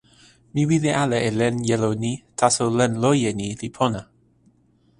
[0.53, 4.01] mi wile ala e len jelo ni, taso len loje ni li pona.